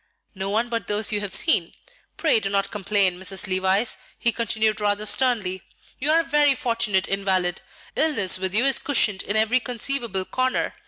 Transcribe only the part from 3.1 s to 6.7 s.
Mrs. Levice," he continued rather sternly. "You are a very